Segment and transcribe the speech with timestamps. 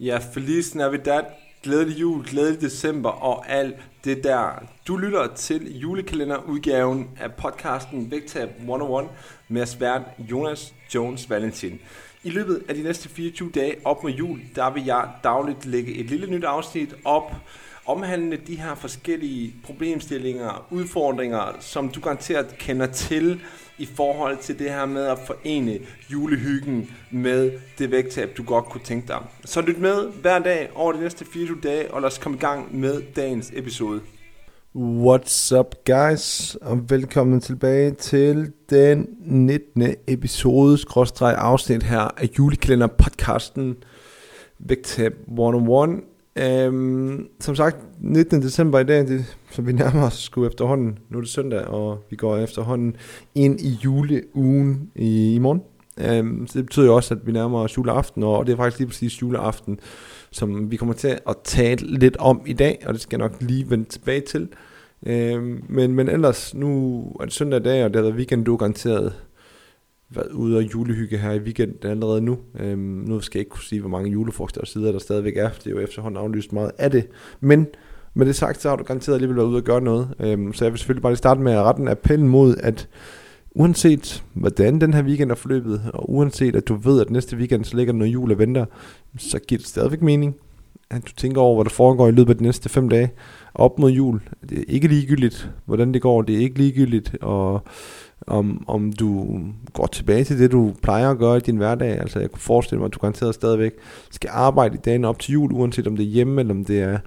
[0.00, 1.22] Ja, Feliz Navidad,
[1.62, 4.62] glædelig jul, glædelig december og alt det der.
[4.88, 9.08] Du lytter til julekalenderudgaven af podcasten Vægtab 101
[9.48, 11.80] med svært Jonas Jones Valentin.
[12.24, 15.94] I løbet af de næste 24 dage op mod jul, der vil jeg dagligt lægge
[15.94, 17.32] et lille nyt afsnit op,
[17.86, 23.40] omhandle de her forskellige problemstillinger, udfordringer, som du garanteret kender til
[23.78, 25.78] i forhold til det her med at forene
[26.12, 29.18] julehyggen med det vægttab, du godt kunne tænke dig.
[29.44, 32.40] Så lyt med hver dag over de næste 24 dage, og lad os komme i
[32.40, 34.00] gang med dagens episode.
[34.76, 39.94] What's up guys, og velkommen tilbage til den 19.
[40.06, 43.76] episode, skråstreg afsnit her af julekalender podcasten
[44.58, 46.13] Vægtab 101.
[46.36, 48.42] Øhm, som sagt, 19.
[48.42, 50.98] december i dag, det, så vi nærmer os sgu efterhånden.
[51.10, 52.96] Nu er det søndag, og vi går efterhånden
[53.34, 55.62] ind i juleugen i, i morgen.
[55.98, 58.78] Øhm, så det betyder jo også, at vi nærmer os juleaften, og det er faktisk
[58.78, 59.80] lige præcis juleaften,
[60.30, 63.36] som vi kommer til at tale lidt om i dag, og det skal jeg nok
[63.40, 64.48] lige vende tilbage til.
[65.06, 68.52] Øhm, men, men ellers, nu er det søndag dag, og det har været weekend, du
[68.52, 69.12] er garanteret
[70.16, 72.38] været ude og julehygge her i weekenden allerede nu.
[72.60, 75.48] Øhm, nu skal jeg ikke kunne sige, hvor mange julefrokoster og sider der stadigvæk er.
[75.48, 77.06] Det er jo efterhånden aflyst meget af det.
[77.40, 77.66] Men
[78.14, 80.08] med det sagt, så har du garanteret alligevel været ude og gøre noget.
[80.20, 82.88] Øhm, så jeg vil selvfølgelig bare lige starte med at rette en appel mod, at
[83.54, 87.64] uanset hvordan den her weekend er forløbet, og uanset at du ved, at næste weekend
[87.64, 88.64] så ligger noget jul og venter,
[89.18, 90.36] så giver det stadigvæk mening,
[90.90, 93.10] at du tænker over, hvad der foregår i løbet af de næste fem dage
[93.54, 94.20] op mod jul.
[94.48, 96.22] Det er ikke ligegyldigt, hvordan det går.
[96.22, 97.62] Det er ikke ligegyldigt, og
[98.26, 99.38] om, om du
[99.72, 102.00] går tilbage til det, du plejer at gøre i din hverdag.
[102.00, 103.72] Altså jeg kunne forestille mig, at du garanteret stadigvæk
[104.10, 106.80] skal arbejde i dagen op til jul, uanset om det er hjemme, eller om det
[106.80, 106.98] er,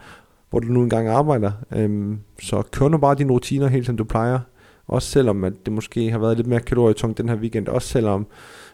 [0.50, 1.52] hvor du nu engang arbejder.
[1.76, 4.40] Øhm, så kør nu bare dine rutiner helt som du plejer.
[4.88, 7.68] Også selvom at det måske har været lidt mere kalorietungt den her weekend.
[7.68, 8.28] Også selvom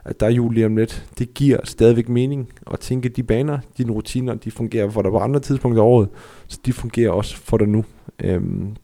[0.06, 1.06] at der er jul lige om lidt.
[1.20, 5.18] Det giver stadigvæk mening at tænke de baner, dine rutiner, de fungerer for dig på
[5.18, 6.10] andre tidspunkter af året.
[6.48, 7.86] Så de fungerer også for dig nu.
[8.24, 8.76] Øhm,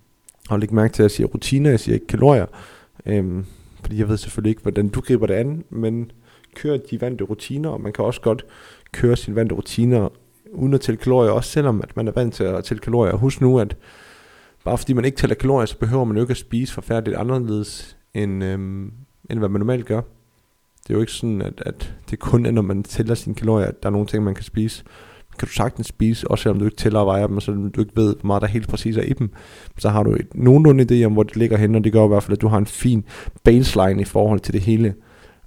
[0.49, 2.45] og læg mærke til, at jeg siger rutiner, jeg siger ikke kalorier.
[3.09, 3.45] Øhm,
[3.81, 6.11] fordi jeg ved selvfølgelig ikke, hvordan du griber det an, men
[6.55, 8.45] kør de vante rutiner, og man kan også godt
[8.91, 10.09] køre sine vante rutiner
[10.51, 13.15] uden at tælle kalorier, også selvom at man er vant til at tælle kalorier.
[13.15, 13.77] Husk nu, at
[14.65, 17.97] bare fordi man ikke tæller kalorier, så behøver man jo ikke at spise forfærdeligt anderledes,
[18.13, 18.93] end, øhm,
[19.29, 20.01] end hvad man normalt gør.
[20.83, 23.67] Det er jo ikke sådan, at, at det kun er, når man tæller sine kalorier,
[23.67, 24.83] at der er nogle ting, man kan spise
[25.39, 27.81] kan du sagtens spise, også selvom du ikke tæller og vejer dem, og så du
[27.81, 29.29] ikke ved, hvor meget der helt præcis er i dem.
[29.77, 32.07] Så har du et nogenlunde idé om, hvor det ligger henne, og det gør i
[32.07, 33.03] hvert fald, at du har en fin
[33.43, 34.93] baseline i forhold til det hele.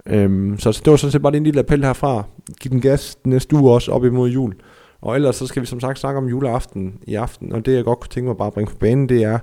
[0.07, 2.25] Øhm, så det var sådan set bare en lille appel herfra.
[2.61, 4.55] Giv den gas næste uge også op imod jul.
[5.01, 7.85] Og ellers så skal vi som sagt snakke om juleaften i aften, og det jeg
[7.85, 9.39] godt kunne tænke mig bare at bringe på banen, det er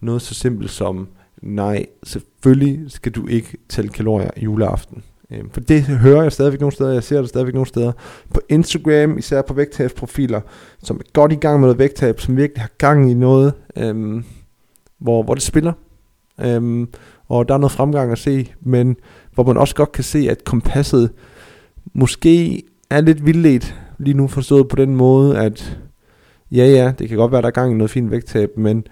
[0.00, 1.08] noget så simpelt som,
[1.42, 5.02] nej, selvfølgelig skal du ikke tælle kalorier juleaften.
[5.32, 7.92] Øhm, for det hører jeg stadigvæk nogle steder, jeg ser det stadigvæk nogle steder.
[8.34, 10.40] På Instagram, især på vægttabsprofiler,
[10.82, 14.24] som er godt i gang med noget vægttab, som virkelig har gang i noget, øhm,
[14.98, 15.72] hvor, hvor det spiller.
[16.40, 16.88] Øhm,
[17.28, 18.96] og der er noget fremgang at se, men
[19.34, 21.10] hvor man også godt kan se, at kompasset
[21.92, 25.78] måske er lidt vildledt lige nu forstået på den måde, at
[26.52, 28.84] ja ja, det kan godt være, der er gang i noget fint vægttab, men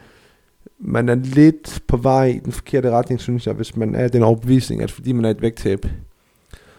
[0.81, 4.23] man er lidt på vej i den forkerte retning, synes jeg, hvis man er den
[4.23, 5.87] overbevisning, at fordi man er et vægttab,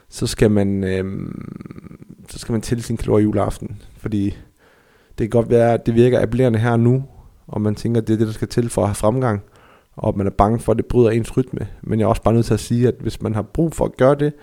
[0.09, 1.31] så skal man, øh,
[2.29, 3.81] så skal man tælle sin kalorier juleaften.
[3.97, 4.25] Fordi
[5.17, 7.03] det kan godt være, at det virker appellerende her nu,
[7.47, 9.41] og man tænker, at det er det, der skal til for at have fremgang,
[9.95, 11.67] og man er bange for, at det bryder ens rytme.
[11.81, 13.85] Men jeg er også bare nødt til at sige, at hvis man har brug for
[13.85, 14.33] at gøre det,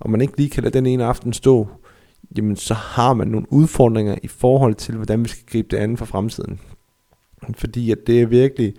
[0.00, 1.68] og man ikke lige kan lade den ene aften stå,
[2.36, 5.98] jamen så har man nogle udfordringer i forhold til, hvordan vi skal gribe det andet
[5.98, 6.60] for fremtiden.
[7.56, 8.74] Fordi at det er virkelig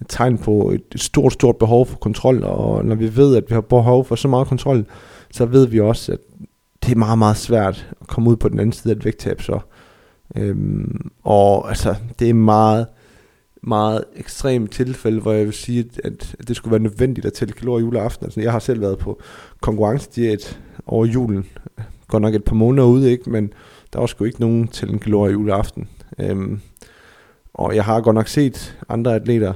[0.00, 3.54] et tegn på et stort, stort behov for kontrol, og når vi ved, at vi
[3.54, 4.86] har behov for så meget kontrol,
[5.32, 6.18] så ved vi også, at
[6.82, 9.42] det er meget, meget svært at komme ud på den anden side af et vægttab
[9.42, 9.58] så.
[10.36, 12.86] Øhm, og altså, det er meget,
[13.62, 17.54] meget ekstremt tilfælde, hvor jeg vil sige, at, at det skulle være nødvendigt at tælle
[17.54, 18.26] kalorier juleaften.
[18.26, 19.20] Altså, jeg har selv været på
[19.60, 21.46] konkurrencediet over julen.
[22.08, 23.30] Godt nok et par måneder ude, ikke?
[23.30, 23.52] Men
[23.92, 25.88] der var sgu ikke nogen til en kalorier juleaften.
[26.18, 26.60] Øhm,
[27.54, 29.52] og jeg har godt nok set andre atleter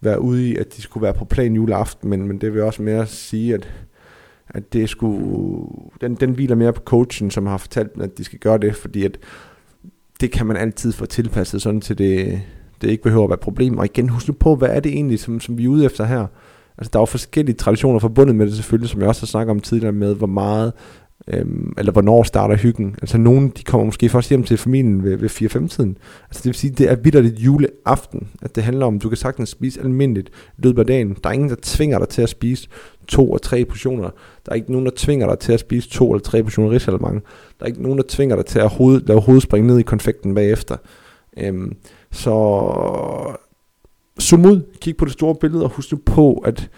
[0.00, 2.82] være ude i, at de skulle være på plan juleaften, men, men det vil også
[2.82, 3.68] mere sige, at
[4.48, 5.66] at det skulle,
[6.00, 8.76] den, den hviler mere på coachen, som har fortalt dem, at de skal gøre det,
[8.76, 9.18] fordi at
[10.20, 12.42] det kan man altid få tilpasset, sådan til det,
[12.82, 13.78] det ikke behøver at være et problem.
[13.78, 16.04] Og igen, husk nu på, hvad er det egentlig, som, som vi er ude efter
[16.04, 16.26] her?
[16.78, 19.50] Altså, der er jo forskellige traditioner forbundet med det selvfølgelig, som jeg også har snakket
[19.50, 20.72] om tidligere med, hvor meget
[21.28, 22.96] Øhm, eller hvornår starter hyggen.
[23.02, 25.98] Altså nogen, de kommer måske først hjem til familien ved, ved 4-5-tiden.
[26.28, 29.48] Altså det vil sige, det er vidderligt juleaften, at det handler om, du kan sagtens
[29.48, 31.16] spise almindeligt i løbet af dagen.
[31.22, 32.68] Der er ingen, der tvinger dig til at spise
[33.08, 34.10] to og tre portioner.
[34.46, 37.22] Der er ikke nogen, der tvinger dig til at spise to eller tre portioner risalemang.
[37.58, 40.34] Der er ikke nogen, der tvinger dig til at hoved, lave hovedspring ned i konfekten
[40.34, 40.76] bagefter.
[41.38, 41.76] Øhm,
[42.10, 42.28] så
[44.20, 46.70] zoom ud, kig på det store billede og husk nu på, at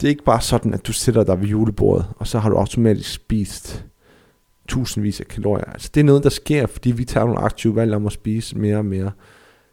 [0.00, 2.56] det er ikke bare sådan, at du sætter dig ved julebordet, og så har du
[2.56, 3.84] automatisk spist
[4.68, 5.64] tusindvis af kalorier.
[5.64, 8.58] Altså det er noget, der sker, fordi vi tager nogle aktive valg om at spise
[8.58, 9.10] mere og mere.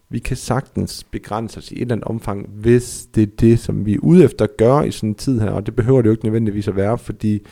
[0.10, 3.86] Vi kan sagtens begrænse os i et eller andet omfang, hvis det er det, som
[3.86, 6.08] vi er ude efter at gøre i sådan en tid her, og det behøver det
[6.08, 7.46] jo ikke nødvendigvis at være, fordi,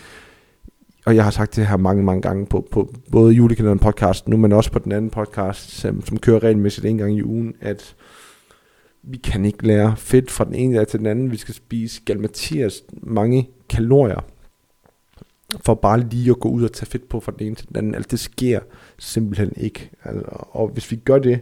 [1.06, 4.38] og jeg har sagt det her mange, mange gange på, på både julekalenderen podcast nu,
[4.38, 7.96] men også på den anden podcast, som, som kører regelmæssigt en gang i ugen, at
[9.08, 11.32] vi kan ikke lære fedt fra den ene dag til den anden.
[11.32, 14.26] Vi skal spise galmatias mange kalorier
[15.66, 17.76] for bare lige at gå ud og tage fedt på fra den ene til den
[17.76, 17.96] anden.
[17.96, 18.60] Altså det sker
[19.00, 19.90] simpelthen ikke.
[20.04, 21.40] Altså, og hvis vi gør det,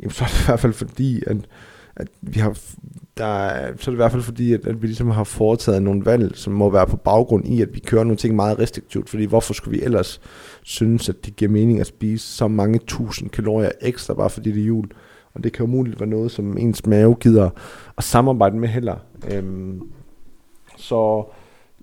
[0.00, 1.36] jamen, så er det i hvert fald fordi, at,
[1.96, 2.58] at vi har,
[3.16, 6.04] der så er det i hvert fald fordi, at, at vi ligesom har foretaget nogle
[6.04, 9.08] valg, som må være på baggrund i, at vi kører nogle ting meget restriktivt.
[9.08, 10.20] Fordi hvorfor skulle vi ellers
[10.62, 14.60] synes, at det giver mening at spise så mange tusind kalorier ekstra, bare fordi det
[14.60, 14.88] er jul?
[15.36, 17.50] Og det kan jo muligt være noget, som ens mave gider
[17.98, 18.96] at samarbejde med heller.
[19.32, 19.82] Øhm,
[20.76, 21.24] så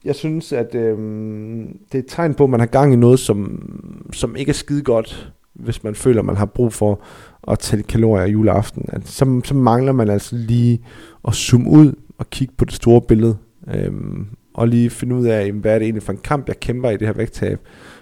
[0.06, 3.20] jeg synes, at øhm, det er et tegn på, at man har gang i noget,
[3.20, 3.70] som,
[4.14, 7.02] som ikke er skide godt, hvis man føler, man har brug for
[7.48, 8.86] at tælle kalorier juleaften.
[8.88, 10.82] At så, så mangler man altså lige
[11.28, 13.38] at zoome ud og kigge på det store billede.
[13.74, 16.90] Øhm, og lige finde ud af, hvad er det egentlig for en kamp, jeg kæmper
[16.90, 17.60] i det her vægttab.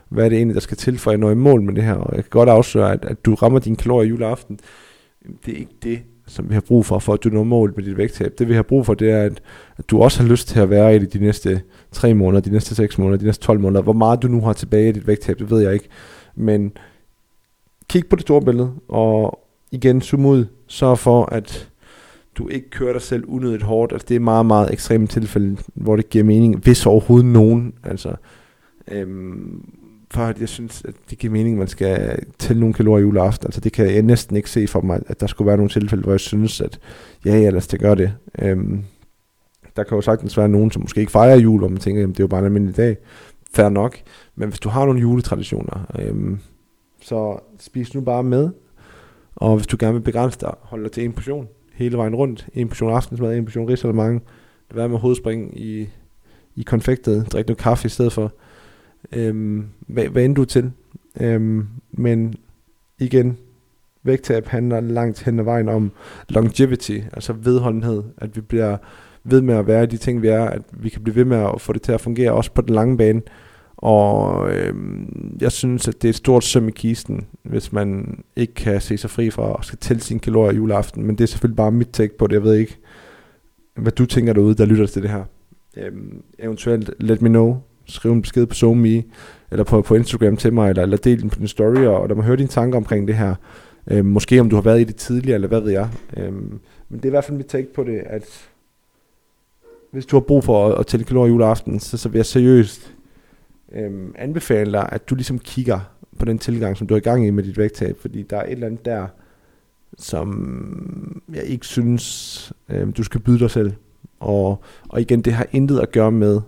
[0.09, 1.83] Hvad er det egentlig, der skal til, for at jeg når i mål med det
[1.83, 1.93] her.
[1.93, 4.59] Og jeg kan godt afsløre, at, at du rammer dine kalorier juleaften
[5.45, 7.83] det er ikke det, som vi har brug for, for at du når mål med
[7.85, 8.39] dit vægttab.
[8.39, 9.41] Det vi har brug for, det er, at,
[9.77, 12.51] at du også har lyst til at være i det de næste 3 måneder, de
[12.51, 13.81] næste 6 måneder, de næste 12 måneder.
[13.81, 15.87] Hvor meget du nu har tilbage i dit vægttab, det ved jeg ikke.
[16.35, 16.71] Men
[17.89, 19.39] kig på det store billede, og
[19.71, 20.45] igen zoom ud.
[20.67, 21.71] Sørg for, at
[22.35, 23.91] du ikke kører dig selv unødigt hårdt.
[23.91, 27.73] Altså det er meget, meget ekstremt tilfælde, hvor det giver mening, hvis overhovedet nogen.
[27.83, 28.15] Altså,
[28.91, 29.65] øhm,
[30.13, 33.47] for at jeg synes, at det giver mening, at man skal tælle nogle kalorier juleaften.
[33.47, 36.03] Altså det kan jeg næsten ikke se for mig, at der skulle være nogle tilfælde,
[36.03, 36.79] hvor jeg synes, at
[37.25, 38.13] ja, ja, lad os det gøre det.
[38.41, 38.83] Øhm,
[39.75, 42.13] der kan jo sagtens være nogen, som måske ikke fejrer jul, og man tænker, jamen
[42.13, 42.97] det er jo bare en almindelig dag.
[43.53, 43.97] Fair nok.
[44.35, 46.39] Men hvis du har nogle juletraditioner, øhm,
[47.01, 48.49] så spis nu bare med.
[49.35, 52.47] Og hvis du gerne vil begrænse dig, hold dig til en portion hele vejen rundt.
[52.53, 54.21] En portion aftensmad, en portion ris eller mange.
[54.71, 55.89] Lad være med hovedspring i,
[56.55, 57.31] i konfektet.
[57.31, 58.33] Drik noget kaffe i stedet for
[59.11, 60.71] øhm, hvad, hvad end du er til.
[61.21, 62.35] Øhm, men
[62.99, 63.37] igen,
[64.03, 65.91] vægttab handler langt hen ad vejen om
[66.29, 68.77] longevity, altså vedholdenhed, at vi bliver
[69.23, 71.61] ved med at være de ting, vi er, at vi kan blive ved med at
[71.61, 73.21] få det til at fungere, også på den lange bane.
[73.77, 78.53] Og øhm, jeg synes, at det er et stort søm i kisten, hvis man ikke
[78.53, 81.03] kan se sig fri fra at skal tælle sine kalorier juleaften.
[81.03, 82.33] Men det er selvfølgelig bare mit take på det.
[82.33, 82.77] Jeg ved ikke,
[83.75, 85.23] hvad du tænker derude, der lytter til det her.
[85.77, 89.03] Øhm, eventuelt let me know skrive en besked på SoMe,
[89.51, 92.07] eller på, på Instagram til mig, eller, eller del den på din story, og, og
[92.07, 93.35] lad mig høre dine tanker omkring det her.
[93.87, 95.89] Øhm, måske om du har været i det tidligere, eller hvad ved jeg.
[96.17, 98.49] Øhm, men det er i hvert fald mit take på det, at
[99.91, 102.93] hvis du har brug for at, at tælle kalorier juleaften, så, så vil jeg seriøst
[103.71, 105.79] øhm, anbefale dig, at du ligesom kigger
[106.19, 108.43] på den tilgang, som du er i gang i med dit vægttab, fordi der er
[108.43, 109.07] et eller andet der,
[109.97, 113.73] som jeg ikke synes, øhm, du skal byde dig selv.
[114.19, 116.41] Og, og igen, det har intet at gøre med,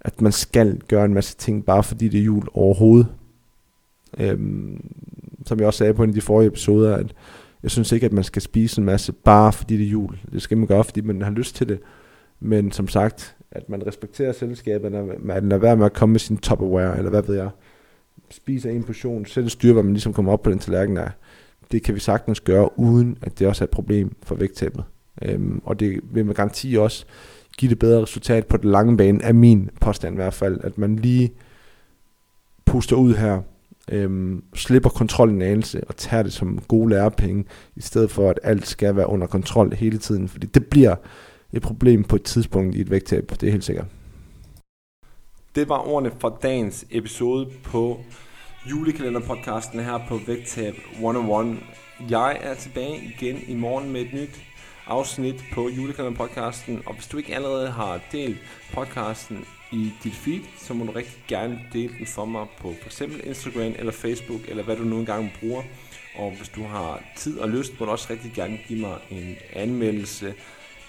[0.00, 3.06] at man skal gøre en masse ting, bare fordi det er jul overhovedet.
[4.18, 4.90] Øhm,
[5.46, 7.14] som jeg også sagde på en af de forrige episoder, at
[7.62, 10.18] jeg synes ikke, at man skal spise en masse, bare fordi det er jul.
[10.32, 11.80] Det skal man gøre, fordi man har lyst til det.
[12.40, 16.20] Men som sagt, at man respekterer selskabet, at man lader være med at komme med
[16.20, 17.50] sin Tupperware, eller hvad ved jeg.
[18.30, 21.08] Spiser en portion, selv styrer, hvor man ligesom kommer op på den tallerken der.
[21.72, 24.84] Det kan vi sagtens gøre, uden at det også er et problem for vægttabet.
[25.22, 27.06] Øhm, og det vil med garanti også
[27.58, 30.78] give det bedre resultat på den lange bane, er min påstand i hvert fald, at
[30.78, 31.30] man lige
[32.66, 33.42] puster ud her,
[33.90, 37.44] øhm, slipper kontrollen en anelse og tager det som gode lærepenge,
[37.76, 40.94] i stedet for at alt skal være under kontrol hele tiden, fordi det bliver
[41.52, 43.86] et problem på et tidspunkt i et vægttab, det er helt sikkert.
[45.54, 48.00] Det var ordene fra dagens episode på
[48.70, 51.58] julekalenderpodcasten her på Vægttab 101.
[52.10, 54.42] Jeg er tilbage igen i morgen med et nyt
[54.88, 56.82] afsnit på julekalenderpodcasten.
[56.86, 58.38] Og hvis du ikke allerede har delt
[58.74, 63.00] podcasten i dit feed, så må du rigtig gerne dele den for mig på f.eks.
[63.00, 65.62] Instagram eller Facebook, eller hvad du nu engang bruger.
[66.16, 69.36] Og hvis du har tid og lyst, må du også rigtig gerne give mig en
[69.52, 70.34] anmeldelse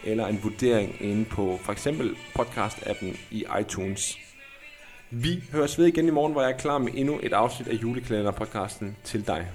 [0.04, 4.18] eller en vurdering inde på for eksempel podcast-appen i iTunes.
[5.10, 7.74] Vi høres ved igen i morgen, hvor jeg er klar med endnu et afsnit af
[7.74, 9.48] julekalenderpodcasten til dig.